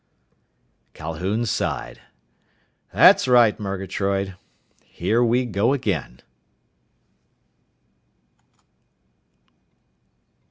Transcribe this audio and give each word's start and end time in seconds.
_"Calhoun 0.95 1.45
sighed. 1.45 2.01
"That's 2.91 3.27
right, 3.27 3.59
Murgatroyd! 3.59 4.35
Here 4.83 5.23
we 5.23 5.45
go 5.45 5.73
again!" 5.73 6.21